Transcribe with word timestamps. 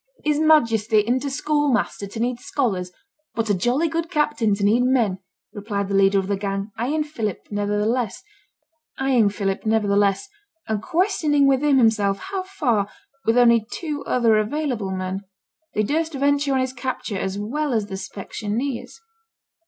'His 0.23 0.39
Majesty 0.39 1.01
isn't 1.01 1.25
a 1.25 1.29
schoolmaster 1.29 2.07
to 2.07 2.19
need 2.19 2.39
scholars; 2.39 2.91
but 3.35 3.51
a 3.51 3.53
jolly 3.53 3.87
good 3.87 4.09
captain 4.09 4.55
to 4.55 4.65
need 4.65 4.81
men,' 4.81 5.19
replied 5.53 5.89
the 5.89 5.93
leader 5.93 6.17
of 6.17 6.25
the 6.27 6.35
gang, 6.37 6.71
eyeing 6.75 7.03
Philip 7.03 7.37
nevertheless, 7.51 8.19
and 8.97 10.81
questioning 10.81 11.45
within 11.45 11.77
himself 11.77 12.17
how 12.17 12.41
far, 12.41 12.89
with 13.25 13.37
only 13.37 13.63
two 13.71 14.03
other 14.05 14.39
available 14.39 14.89
men, 14.89 15.21
they 15.75 15.83
durst 15.83 16.15
venture 16.15 16.55
on 16.55 16.61
his 16.61 16.73
capture 16.73 17.19
as 17.19 17.37
well 17.37 17.71
as 17.71 17.85
the 17.85 17.95
specksioneer's. 17.95 18.99